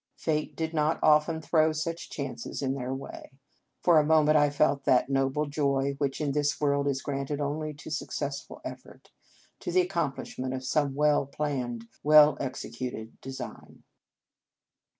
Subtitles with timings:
[0.17, 3.29] Fate did not often throw such chances in their way.
[3.83, 7.75] For a moment I felt that noble joy which in this world is granted only
[7.75, 9.11] to suc cessful effort,
[9.59, 13.83] to the accomplishment of some well planned, well executed design.